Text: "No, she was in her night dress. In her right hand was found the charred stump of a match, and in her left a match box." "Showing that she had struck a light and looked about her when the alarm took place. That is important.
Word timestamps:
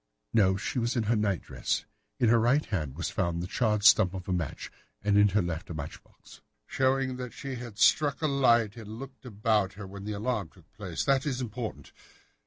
"No, 0.33 0.57
she 0.57 0.79
was 0.79 0.95
in 0.95 1.03
her 1.03 1.15
night 1.15 1.43
dress. 1.43 1.85
In 2.19 2.29
her 2.29 2.39
right 2.39 2.65
hand 2.65 2.95
was 2.95 3.11
found 3.11 3.39
the 3.39 3.45
charred 3.45 3.83
stump 3.83 4.15
of 4.15 4.27
a 4.27 4.33
match, 4.33 4.71
and 5.03 5.15
in 5.15 5.27
her 5.27 5.43
left 5.43 5.69
a 5.69 5.75
match 5.75 6.03
box." 6.03 6.41
"Showing 6.65 7.17
that 7.17 7.33
she 7.33 7.53
had 7.57 7.77
struck 7.77 8.19
a 8.23 8.27
light 8.27 8.75
and 8.77 8.97
looked 8.97 9.27
about 9.27 9.73
her 9.73 9.85
when 9.85 10.03
the 10.03 10.13
alarm 10.13 10.49
took 10.49 10.73
place. 10.73 11.03
That 11.05 11.27
is 11.27 11.39
important. 11.39 11.91